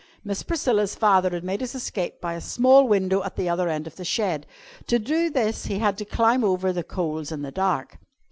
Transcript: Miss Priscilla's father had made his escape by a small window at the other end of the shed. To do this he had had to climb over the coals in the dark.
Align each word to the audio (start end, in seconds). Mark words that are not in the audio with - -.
Miss 0.23 0.41
Priscilla's 0.41 0.95
father 0.95 1.29
had 1.29 1.43
made 1.43 1.61
his 1.61 1.75
escape 1.75 2.19
by 2.19 2.33
a 2.33 2.41
small 2.41 2.87
window 2.87 3.21
at 3.21 3.35
the 3.35 3.47
other 3.47 3.69
end 3.69 3.85
of 3.85 3.97
the 3.97 4.03
shed. 4.03 4.47
To 4.87 4.97
do 4.97 5.29
this 5.29 5.67
he 5.67 5.75
had 5.75 5.81
had 5.85 5.97
to 5.99 6.05
climb 6.05 6.43
over 6.43 6.73
the 6.73 6.81
coals 6.83 7.31
in 7.31 7.43
the 7.43 7.51
dark. 7.51 7.99